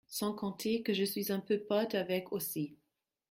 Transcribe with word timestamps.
Sans 0.07 0.33
compter 0.33 0.81
que 0.81 0.95
je 0.95 1.03
suis 1.03 1.31
un 1.31 1.39
peu 1.39 1.59
pote 1.59 1.93
avec 1.93 2.31
aussi 2.31 2.75